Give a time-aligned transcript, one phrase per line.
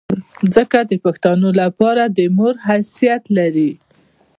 [0.53, 3.71] ځمکه د پښتون لپاره د مور حیثیت لري.